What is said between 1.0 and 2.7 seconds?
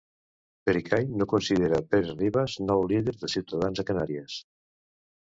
no considera Pérez-Ribas